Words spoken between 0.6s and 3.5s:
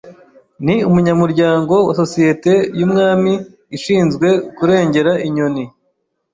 Ni umunyamuryango wa societe yumwami